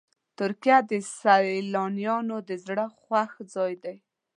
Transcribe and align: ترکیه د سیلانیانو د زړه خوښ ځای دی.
ترکیه 0.39 0.77
د 0.91 0.91
سیلانیانو 1.19 2.37
د 2.49 2.49
زړه 2.65 2.85
خوښ 3.01 3.31
ځای 3.53 3.73
دی. 3.83 3.95